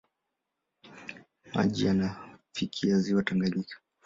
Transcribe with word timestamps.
Maji 1.53 1.85
yanafikia 1.85 2.99
ziwa 2.99 3.23
Tanganyika. 3.23 3.75